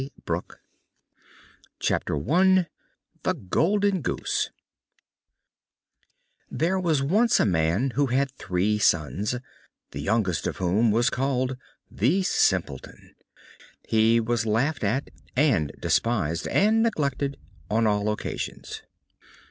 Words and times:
LONDON 0.01 0.57
AND 1.79 2.05
BRECCLES 2.07 2.65
THE 3.21 3.35
GOLDEN 3.35 4.01
GOOSE 4.01 4.49
There 6.49 6.79
was 6.79 7.03
once 7.03 7.39
a 7.39 7.45
man 7.45 7.91
who 7.91 8.07
had 8.07 8.31
three 8.31 8.79
sons, 8.79 9.35
the 9.91 10.01
youngest 10.01 10.47
of 10.47 10.57
whom 10.57 10.89
was 10.89 11.11
called 11.11 11.55
the 11.91 12.23
Simpleton. 12.23 13.13
He 13.87 14.19
was 14.19 14.47
laughed 14.47 14.83
at 14.83 15.11
and 15.35 15.71
despised 15.79 16.47
and 16.47 16.81
neglected 16.81 17.37
on 17.69 17.85
all 17.85 18.09
occasions. 18.09 18.81